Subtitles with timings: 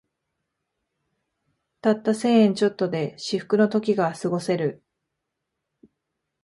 [1.79, 4.83] たった千円ちょっとで至福の時がすごせる